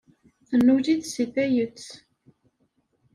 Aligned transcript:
Tennul-it 0.47 1.03
seg 1.15 1.29
tayet. 1.33 1.83